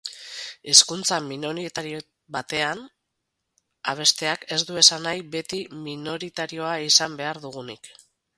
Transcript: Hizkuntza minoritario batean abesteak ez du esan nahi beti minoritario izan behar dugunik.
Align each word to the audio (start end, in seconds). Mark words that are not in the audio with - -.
Hizkuntza 0.71 1.17
minoritario 1.25 1.99
batean 2.37 2.81
abesteak 3.93 4.47
ez 4.57 4.59
du 4.71 4.81
esan 4.85 5.07
nahi 5.09 5.23
beti 5.37 5.61
minoritario 5.85 6.73
izan 6.89 7.21
behar 7.23 7.43
dugunik. 7.47 7.93